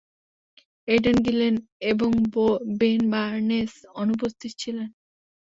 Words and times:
Aidan 0.87 1.17
Gillen 1.25 1.53
এবং 1.91 2.11
Ben 2.79 3.01
Barnes 3.11 3.71
অনুপস্থিত 3.95 4.51
ছিলেন। 4.61 4.89